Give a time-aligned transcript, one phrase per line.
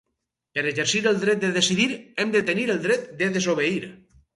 [0.57, 1.87] Per exercir el dret de decidir
[2.25, 3.83] hem de tenir el dret de desobeir.